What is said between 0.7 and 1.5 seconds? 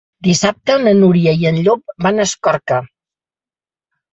na Núria i